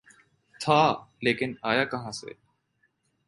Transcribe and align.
تھا‘ 0.61 0.81
لیکن 1.21 1.53
آیا 1.61 1.83
کہاں 1.85 2.11
سے؟ 2.11 2.31